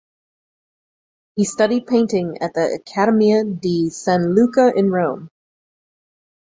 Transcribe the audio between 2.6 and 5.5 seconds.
Accademia di San Luca in Rome.